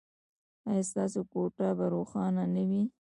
[0.69, 2.83] ایا ستاسو کوټه به روښانه نه وي؟